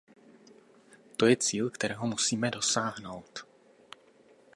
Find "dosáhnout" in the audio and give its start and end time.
2.51-3.45